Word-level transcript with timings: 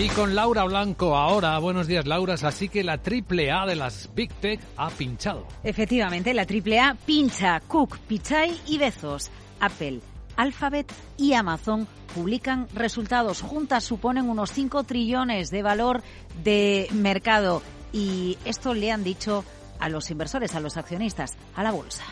Y 0.00 0.08
con 0.10 0.36
Laura 0.36 0.62
Blanco 0.62 1.16
ahora. 1.16 1.58
Buenos 1.58 1.88
días, 1.88 2.06
Laura. 2.06 2.34
Así 2.34 2.68
que 2.68 2.84
la 2.84 2.98
triple 2.98 3.50
A 3.50 3.66
de 3.66 3.74
las 3.74 4.08
Big 4.14 4.32
Tech 4.34 4.60
ha 4.76 4.90
pinchado. 4.90 5.44
Efectivamente, 5.64 6.32
la 6.34 6.46
triple 6.46 6.78
A 6.78 6.94
pincha. 6.94 7.58
Cook, 7.66 7.98
Pichai 8.06 8.56
y 8.68 8.78
Bezos. 8.78 9.32
Apple, 9.58 9.98
Alphabet 10.36 10.92
y 11.16 11.32
Amazon 11.32 11.88
publican 12.14 12.68
resultados. 12.74 13.42
Juntas 13.42 13.82
suponen 13.82 14.30
unos 14.30 14.52
5 14.52 14.84
trillones 14.84 15.50
de 15.50 15.62
valor 15.64 16.04
de 16.44 16.86
mercado. 16.92 17.60
Y 17.92 18.38
esto 18.44 18.74
le 18.74 18.92
han 18.92 19.02
dicho 19.02 19.44
a 19.80 19.88
los 19.88 20.12
inversores, 20.12 20.54
a 20.54 20.60
los 20.60 20.76
accionistas, 20.76 21.36
a 21.56 21.64
la 21.64 21.72
bolsa. 21.72 22.04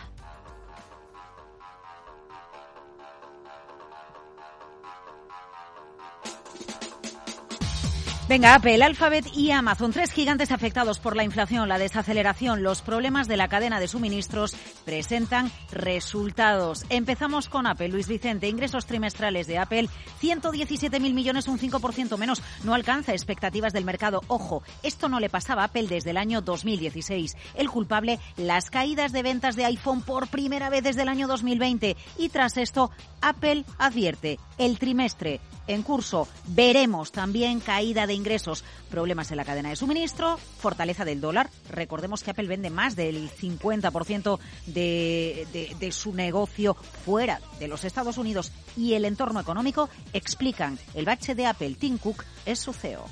Venga, 8.29 8.57
Apple, 8.57 8.82
Alphabet 8.82 9.25
y 9.36 9.53
Amazon, 9.53 9.93
tres 9.93 10.11
gigantes 10.11 10.50
afectados 10.50 10.98
por 10.98 11.14
la 11.14 11.22
inflación, 11.22 11.68
la 11.68 11.79
desaceleración, 11.79 12.64
los 12.64 12.82
problemas 12.82 13.29
de 13.29 13.36
la 13.36 13.46
cadena 13.46 13.79
de 13.79 13.86
suministros, 13.86 14.57
presentan 14.86 15.50
resultados. 15.71 16.86
Empezamos 16.89 17.50
con 17.50 17.67
Apple. 17.67 17.89
Luis 17.89 18.08
Vicente, 18.08 18.49
ingresos 18.49 18.86
trimestrales 18.86 19.46
de 19.46 19.59
Apple, 19.59 19.90
117.000 20.22 21.12
millones, 21.12 21.49
un 21.49 21.59
5% 21.59 22.17
menos. 22.17 22.43
No 22.64 22.72
alcanza 22.72 23.12
expectativas 23.12 23.75
del 23.75 23.85
mercado. 23.85 24.22
Ojo, 24.29 24.62
esto 24.82 25.11
no 25.11 25.21
le 25.21 25.29
pasaba 25.29 25.62
a 25.62 25.67
Apple 25.67 25.89
desde 25.89 26.11
el 26.11 26.17
año 26.17 26.40
2016. 26.40 27.36
El 27.57 27.68
culpable, 27.68 28.21
las 28.36 28.71
caídas 28.71 29.12
de 29.12 29.22
ventas 29.22 29.57
de 29.57 29.67
iPhone 29.67 30.00
por 30.00 30.29
primera 30.29 30.71
vez 30.71 30.85
desde 30.85 31.03
el 31.03 31.09
año 31.09 31.26
2020. 31.26 31.96
Y 32.17 32.28
tras 32.28 32.56
esto, 32.56 32.91
Apple 33.20 33.64
advierte, 33.78 34.39
el 34.56 34.78
trimestre 34.78 35.41
en 35.67 35.83
curso. 35.83 36.28
Veremos 36.47 37.12
también 37.12 37.61
caída 37.61 38.06
de 38.06 38.14
ingresos, 38.14 38.64
problemas 38.91 39.31
en 39.31 39.37
la 39.37 39.45
cadena 39.45 39.70
de 39.70 39.77
suministro, 39.77 40.37
fortaleza 40.37 41.05
del 41.05 41.20
dólar. 41.20 41.51
Recordemos 41.70 42.23
que 42.23 42.31
Apple 42.31 42.48
vende 42.48 42.70
más 42.70 42.97
del 42.97 43.31
50% 43.31 44.39
de, 44.67 44.76
de, 44.83 45.75
de 45.79 45.93
su 45.93 46.15
negocio 46.15 46.75
fuera 46.75 47.41
de 47.59 47.69
los 47.69 47.85
Estados 47.85 48.19
Unidos 48.19 48.53
y 48.77 48.95
el 48.95 49.05
entorno 49.05 49.41
económico 49.41 49.89
explican 50.13 50.79
el 50.95 51.05
bache 51.05 51.35
de 51.35 51.47
Apple. 51.47 51.77
Tim 51.79 51.99
Cook 51.99 52.25
es 52.45 52.59
su 52.59 52.73
CEO. 52.73 53.05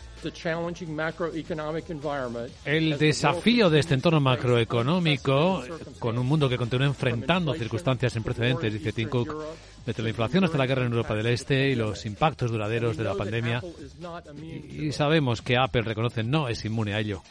El 2.64 2.98
desafío 2.98 3.68
de 3.68 3.80
este 3.80 3.94
entorno 3.94 4.20
macroeconómico, 4.20 5.62
con 5.98 6.18
un 6.18 6.26
mundo 6.26 6.48
que 6.48 6.56
continúa 6.56 6.86
enfrentando 6.86 7.52
circunstancias 7.54 8.12
sin 8.12 8.22
precedentes, 8.22 8.72
dice 8.72 8.92
Tim 8.92 9.08
Cook, 9.08 9.34
desde 9.84 10.02
la 10.02 10.08
inflación 10.08 10.44
hasta 10.44 10.56
la 10.58 10.66
guerra 10.66 10.86
en 10.86 10.92
Europa 10.92 11.14
del 11.14 11.26
Este 11.26 11.68
y 11.70 11.74
los 11.74 12.06
impactos 12.06 12.50
duraderos 12.50 12.96
de 12.96 13.04
la 13.04 13.14
pandemia. 13.14 13.62
Y 14.70 14.92
sabemos 14.92 15.42
que 15.42 15.56
Apple 15.56 15.82
reconoce 15.82 16.22
no 16.22 16.48
es 16.48 16.64
inmune 16.64 16.94
a 16.94 17.00
ello 17.00 17.22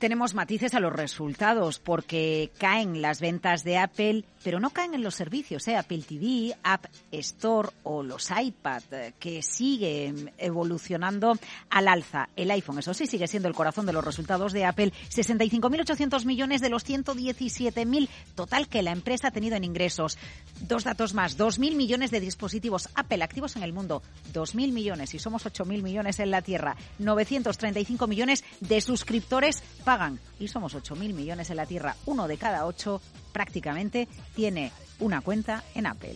tenemos 0.00 0.34
matices 0.34 0.74
a 0.74 0.80
los 0.80 0.92
resultados 0.92 1.78
porque 1.78 2.50
caen 2.58 3.02
las 3.02 3.20
ventas 3.20 3.62
de 3.64 3.76
Apple, 3.76 4.24
pero 4.42 4.58
no 4.58 4.70
caen 4.70 4.94
en 4.94 5.02
los 5.02 5.14
servicios, 5.14 5.68
¿eh? 5.68 5.76
Apple 5.76 6.02
TV, 6.08 6.56
App 6.62 6.86
Store 7.12 7.68
o 7.84 8.02
los 8.02 8.30
iPad, 8.30 8.82
que 9.18 9.42
siguen 9.42 10.32
evolucionando 10.38 11.34
al 11.68 11.86
alza. 11.86 12.30
El 12.34 12.50
iPhone, 12.50 12.78
eso 12.78 12.94
sí, 12.94 13.06
sigue 13.06 13.28
siendo 13.28 13.48
el 13.48 13.54
corazón 13.54 13.84
de 13.84 13.92
los 13.92 14.04
resultados 14.04 14.54
de 14.54 14.64
Apple. 14.64 14.92
65.800 15.10 16.24
millones 16.24 16.62
de 16.62 16.70
los 16.70 16.88
117.000 16.88 18.08
total 18.34 18.68
que 18.68 18.82
la 18.82 18.92
empresa 18.92 19.28
ha 19.28 19.32
tenido 19.32 19.56
en 19.56 19.64
ingresos. 19.64 20.16
Dos 20.62 20.84
datos 20.84 21.12
más, 21.12 21.38
2.000 21.38 21.76
millones 21.76 22.10
de 22.10 22.20
dispositivos 22.20 22.88
Apple 22.94 23.22
activos 23.22 23.56
en 23.56 23.62
el 23.62 23.74
mundo, 23.74 24.02
2.000 24.32 24.72
millones 24.72 25.12
y 25.12 25.18
somos 25.18 25.44
8.000 25.44 25.82
millones 25.82 26.18
en 26.20 26.30
la 26.30 26.40
Tierra, 26.40 26.76
935 26.98 28.06
millones 28.06 28.44
de 28.60 28.80
suscriptores 28.80 29.62
y 30.38 30.46
somos 30.46 30.76
8.000 30.76 31.12
millones 31.14 31.50
en 31.50 31.56
la 31.56 31.66
Tierra, 31.66 31.96
uno 32.06 32.28
de 32.28 32.36
cada 32.36 32.64
ocho 32.66 33.00
prácticamente 33.32 34.06
tiene 34.36 34.72
una 35.00 35.20
cuenta 35.20 35.64
en 35.74 35.86
Apple. 35.86 36.14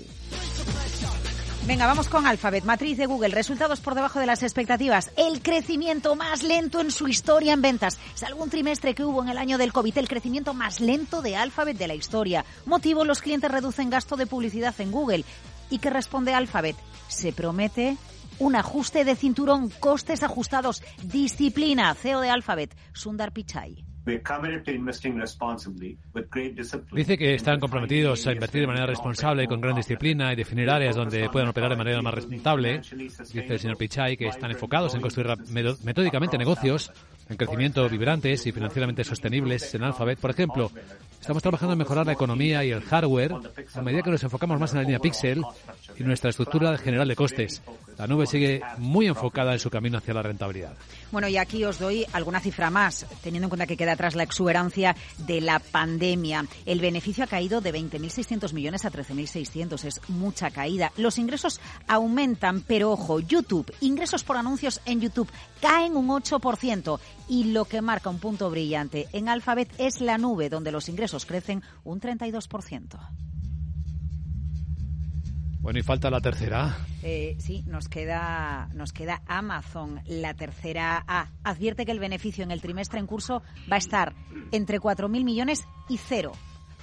Venga, 1.66 1.86
vamos 1.86 2.08
con 2.08 2.26
Alphabet, 2.26 2.62
matriz 2.64 2.98
de 2.98 3.06
Google. 3.06 3.30
Resultados 3.30 3.80
por 3.80 3.94
debajo 3.94 4.20
de 4.20 4.26
las 4.26 4.42
expectativas. 4.42 5.10
El 5.16 5.40
crecimiento 5.40 6.14
más 6.14 6.42
lento 6.42 6.80
en 6.80 6.90
su 6.90 7.08
historia 7.08 7.54
en 7.54 7.62
ventas. 7.62 7.98
Salvo 8.14 8.44
un 8.44 8.50
trimestre 8.50 8.94
que 8.94 9.02
hubo 9.02 9.22
en 9.22 9.30
el 9.30 9.38
año 9.38 9.56
del 9.56 9.72
COVID, 9.72 9.96
el 9.96 10.08
crecimiento 10.08 10.52
más 10.52 10.80
lento 10.80 11.22
de 11.22 11.36
Alphabet 11.36 11.78
de 11.78 11.88
la 11.88 11.94
historia. 11.94 12.44
Motivo, 12.66 13.04
los 13.04 13.22
clientes 13.22 13.50
reducen 13.50 13.88
gasto 13.90 14.16
de 14.16 14.26
publicidad 14.26 14.78
en 14.78 14.92
Google. 14.92 15.24
¿Y 15.70 15.78
qué 15.78 15.88
responde 15.90 16.34
Alphabet? 16.34 16.76
Se 17.08 17.32
promete 17.32 17.96
un 18.38 18.56
ajuste 18.56 19.04
de 19.04 19.16
cinturón, 19.16 19.70
costes 19.80 20.22
ajustados, 20.22 20.82
disciplina. 21.02 21.94
CEO 21.94 22.20
de 22.20 22.30
Alphabet, 22.30 22.76
Sundar 22.92 23.32
Pichai. 23.32 23.84
Dice 26.92 27.18
que 27.18 27.34
están 27.34 27.58
comprometidos 27.58 28.26
a 28.26 28.32
invertir 28.32 28.60
de 28.60 28.66
manera 28.66 28.86
responsable, 28.86 29.46
con 29.46 29.62
gran 29.62 29.76
disciplina 29.76 30.30
y 30.30 30.36
definir 30.36 30.68
áreas 30.68 30.94
donde 30.94 31.30
puedan 31.30 31.48
operar 31.48 31.70
de 31.70 31.76
manera 31.76 32.02
más 32.02 32.12
rentable. 32.12 32.80
Dice 32.80 33.54
el 33.54 33.58
señor 33.58 33.78
Pichai 33.78 34.18
que 34.18 34.28
están 34.28 34.50
enfocados 34.50 34.94
en 34.94 35.00
construir 35.00 35.28
metódicamente 35.84 36.36
negocios 36.36 36.92
en 37.30 37.36
crecimiento 37.36 37.88
vibrantes 37.88 38.46
y 38.46 38.52
financieramente 38.52 39.04
sostenibles 39.04 39.74
en 39.74 39.84
Alphabet. 39.84 40.18
Por 40.18 40.30
ejemplo, 40.30 40.70
estamos 41.18 41.42
trabajando 41.42 41.72
en 41.72 41.78
mejorar 41.78 42.04
la 42.04 42.12
economía 42.12 42.62
y 42.62 42.72
el 42.72 42.82
hardware 42.82 43.32
a 43.74 43.80
medida 43.80 44.02
que 44.02 44.10
nos 44.10 44.22
enfocamos 44.22 44.60
más 44.60 44.72
en 44.72 44.76
la 44.76 44.82
línea 44.82 44.98
Pixel 44.98 45.42
y 45.98 46.02
nuestra 46.02 46.30
estructura 46.30 46.76
general 46.78 47.08
de 47.08 47.16
costes. 47.16 47.62
La 47.98 48.06
nube 48.06 48.26
sigue 48.26 48.60
muy 48.78 49.06
enfocada 49.06 49.52
en 49.52 49.58
su 49.58 49.70
camino 49.70 49.98
hacia 49.98 50.14
la 50.14 50.22
rentabilidad. 50.22 50.74
Bueno, 51.12 51.28
y 51.28 51.36
aquí 51.36 51.64
os 51.64 51.78
doy 51.78 52.04
alguna 52.12 52.40
cifra 52.40 52.70
más, 52.70 53.06
teniendo 53.22 53.46
en 53.46 53.50
cuenta 53.50 53.66
que 53.66 53.76
queda 53.76 53.92
atrás 53.92 54.16
la 54.16 54.24
exuberancia 54.24 54.96
de 55.18 55.40
la 55.40 55.60
pandemia. 55.60 56.44
El 56.66 56.80
beneficio 56.80 57.24
ha 57.24 57.28
caído 57.28 57.60
de 57.60 57.72
20.600 57.72 58.52
millones 58.52 58.84
a 58.84 58.90
13.600. 58.90 59.84
Es 59.84 60.00
mucha 60.08 60.50
caída. 60.50 60.90
Los 60.96 61.18
ingresos 61.18 61.60
aumentan, 61.86 62.62
pero 62.62 62.90
ojo, 62.90 63.20
YouTube, 63.20 63.72
ingresos 63.80 64.24
por 64.24 64.36
anuncios 64.36 64.80
en 64.86 65.00
YouTube 65.00 65.30
caen 65.60 65.96
un 65.96 66.08
8%. 66.08 66.98
Y 67.28 67.44
lo 67.52 67.64
que 67.64 67.80
marca 67.80 68.10
un 68.10 68.18
punto 68.18 68.50
brillante 68.50 69.06
en 69.12 69.28
Alphabet 69.28 69.72
es 69.78 70.00
la 70.00 70.18
nube, 70.18 70.48
donde 70.48 70.72
los 70.72 70.88
ingresos 70.88 71.26
crecen 71.26 71.62
un 71.84 72.00
32%. 72.00 73.23
Bueno, 75.64 75.78
y 75.78 75.82
falta 75.82 76.10
la 76.10 76.20
tercera. 76.20 76.76
Eh, 77.02 77.36
sí, 77.38 77.64
nos 77.66 77.88
queda, 77.88 78.68
nos 78.74 78.92
queda 78.92 79.22
Amazon, 79.26 80.02
la 80.04 80.34
tercera 80.34 81.02
A. 81.08 81.28
Advierte 81.42 81.86
que 81.86 81.92
el 81.92 82.00
beneficio 82.00 82.44
en 82.44 82.50
el 82.50 82.60
trimestre 82.60 83.00
en 83.00 83.06
curso 83.06 83.42
va 83.72 83.76
a 83.76 83.78
estar 83.78 84.14
entre 84.52 84.78
4.000 84.78 85.24
millones 85.24 85.66
y 85.88 85.96
cero. 85.96 86.32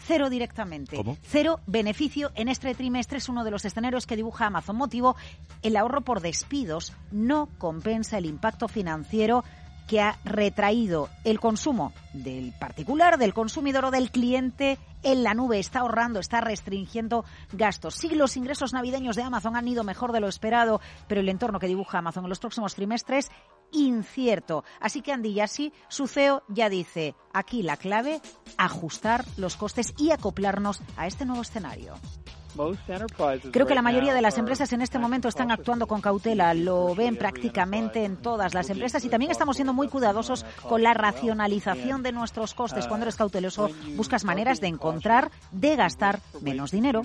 Cero 0.08 0.32
directamente. 0.32 0.98
¿Cómo? 0.98 1.16
Cero 1.22 1.60
beneficio 1.68 2.32
en 2.34 2.48
este 2.48 2.74
trimestre 2.74 3.20
es 3.20 3.30
uno 3.30 3.44
de 3.44 3.52
los 3.52 3.66
escenarios 3.66 4.08
que 4.08 4.16
dibuja 4.16 4.48
Amazon. 4.48 4.78
Motivo, 4.78 5.16
el 5.62 5.78
ahorro 5.78 6.02
por 6.02 6.20
despidos 6.20 6.92
no 7.12 7.50
compensa 7.60 8.18
el 8.18 8.26
impacto 8.26 8.68
financiero 8.68 9.44
que 9.88 10.02
ha 10.02 10.18
retraído 10.24 11.10
el 11.24 11.40
consumo 11.40 11.94
del 12.14 12.54
particular, 12.54 13.18
del 13.18 13.34
consumidor 13.34 13.86
o 13.86 13.92
del 13.92 14.12
cliente 14.12 14.78
en 15.04 15.24
la 15.24 15.34
nube, 15.34 15.60
está 15.60 15.80
ahorrando, 15.80 16.20
está 16.20 16.42
restringiendo 16.42 17.26
gastos. 17.52 17.96
Sí, 17.96 18.10
los 18.10 18.38
ingresos 18.38 18.74
navideños 18.74 19.16
de 19.16 19.24
Amazon 19.24 19.56
han 19.56 19.68
ido 19.68 19.84
mejor 19.84 20.12
de 20.12 20.20
lo 20.20 20.28
esperado, 20.28 20.80
pero 21.08 21.22
el 21.22 21.30
entorno 21.30 21.60
que 21.60 21.68
dibuja 21.68 22.00
Amazon 22.00 22.26
en 22.26 22.30
los 22.30 22.40
próximos 22.40 22.76
trimestres 22.76 23.30
incierto. 23.72 24.64
Así 24.80 25.02
que 25.02 25.12
Andy 25.12 25.34
Yassi, 25.34 25.74
su 25.88 26.08
CEO, 26.08 26.44
ya 26.50 26.70
dice, 26.70 27.16
aquí 27.34 27.64
la 27.64 27.78
clave, 27.78 28.22
ajustar 28.58 29.26
los 29.38 29.56
costes 29.56 29.94
y 29.98 30.12
acoplarnos 30.12 30.82
a 30.98 31.08
este 31.08 31.26
nuevo 31.26 31.42
escenario. 31.42 31.96
Creo 33.52 33.66
que 33.66 33.76
la 33.76 33.82
mayoría 33.82 34.14
de 34.14 34.22
las 34.22 34.38
empresas 34.38 34.72
en 34.74 34.82
este 34.82 35.00
momento 35.00 35.28
están 35.28 35.52
actuando 35.52 35.88
con 35.88 36.02
cautela, 36.02 36.54
lo 36.54 36.94
ven 36.96 37.16
prácticamente 37.16 38.06
en 38.06 38.18
todas 38.18 38.54
las 38.54 38.70
empresas 38.70 39.04
y 39.06 39.10
también 39.10 39.32
estamos 39.32 39.56
siendo 39.56 39.74
muy 39.74 39.88
cuidadosos 39.88 40.46
con 40.68 40.84
la 40.84 40.94
racionalización 40.94 42.04
de 42.04 42.12
nuestros 42.12 42.54
costes. 42.54 42.88
Cuando 42.88 43.06
eres 43.06 43.16
cauteloso, 43.16 43.70
buscas 43.96 44.24
maneras 44.24 44.60
de 44.60 44.68
encontrar, 44.68 45.32
de 45.52 45.76
gastar 45.76 46.20
menos 46.42 46.72
dinero. 46.72 47.04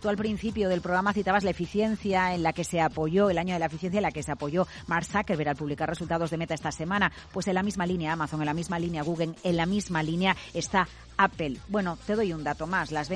Tú 0.00 0.08
al 0.08 0.16
principio 0.16 0.68
del 0.68 0.80
programa 0.80 1.12
citabas 1.12 1.44
la 1.44 1.50
eficiencia 1.50 2.34
en 2.34 2.42
la 2.42 2.52
que 2.52 2.64
se 2.64 2.80
apoyó, 2.80 3.30
el 3.30 3.38
año 3.38 3.54
de 3.54 3.60
la 3.60 3.66
eficiencia 3.66 3.98
en 3.98 4.02
la 4.02 4.10
que 4.10 4.22
se 4.22 4.32
apoyó 4.32 4.66
Mark 4.86 5.06
Zuckerberg 5.06 5.50
al 5.50 5.56
publicar 5.56 5.88
resultados 5.88 6.30
de 6.30 6.36
Meta 6.36 6.54
esta 6.54 6.72
semana. 6.72 7.12
Pues 7.32 7.46
en 7.48 7.54
la 7.54 7.62
misma 7.62 7.86
línea 7.86 8.12
Amazon, 8.12 8.40
en 8.40 8.46
la 8.46 8.54
misma 8.54 8.78
línea 8.78 9.02
Google, 9.02 9.34
en 9.42 9.56
la 9.56 9.66
misma 9.66 10.02
línea 10.02 10.36
está 10.54 10.88
Apple. 11.16 11.58
Bueno, 11.68 11.98
te 12.06 12.16
doy 12.16 12.32
un 12.32 12.44
dato 12.44 12.66
más. 12.66 12.90
Las 12.90 13.08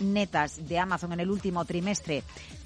netas 0.00 0.68
de 0.68 0.78
Amazon 0.78 1.12
en 1.12 1.20
el 1.20 1.30
último 1.30 1.64
trimestre, 1.64 2.22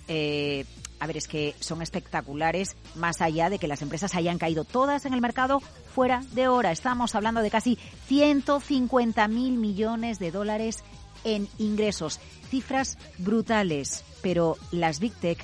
eh, 0.08 0.64
a 0.98 1.06
ver, 1.06 1.16
es 1.16 1.28
que 1.28 1.54
son 1.60 1.80
espectaculares, 1.80 2.76
más 2.94 3.22
allá 3.22 3.48
de 3.48 3.58
que 3.58 3.68
las 3.68 3.80
empresas 3.80 4.14
hayan 4.14 4.38
caído 4.38 4.64
todas 4.64 5.06
en 5.06 5.14
el 5.14 5.20
mercado 5.22 5.60
fuera 5.94 6.22
de 6.32 6.48
hora. 6.48 6.72
Estamos 6.72 7.14
hablando 7.14 7.40
de 7.40 7.50
casi 7.50 7.78
150 8.06 9.26
mil 9.28 9.56
millones 9.56 10.18
de 10.18 10.30
dólares 10.30 10.84
en 11.24 11.48
ingresos. 11.58 12.20
Cifras 12.50 12.98
brutales, 13.18 14.04
pero 14.20 14.56
las 14.72 15.00
Big 15.00 15.14
Tech 15.14 15.42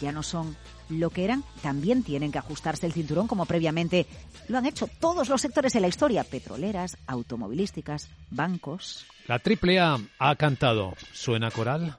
ya 0.00 0.12
no 0.12 0.22
son 0.22 0.56
lo 0.88 1.10
que 1.10 1.24
eran, 1.24 1.42
también 1.62 2.02
tienen 2.02 2.30
que 2.30 2.38
ajustarse 2.38 2.86
el 2.86 2.92
cinturón 2.92 3.26
como 3.26 3.46
previamente 3.46 4.06
lo 4.48 4.58
han 4.58 4.66
hecho 4.66 4.88
todos 5.00 5.28
los 5.28 5.40
sectores 5.40 5.72
de 5.72 5.80
la 5.80 5.88
historia, 5.88 6.24
petroleras, 6.24 6.96
automovilísticas, 7.06 8.08
bancos. 8.30 9.06
La 9.26 9.36
AAA 9.44 10.00
ha 10.18 10.36
cantado. 10.36 10.94
¿Suena 11.12 11.50
coral? 11.50 11.98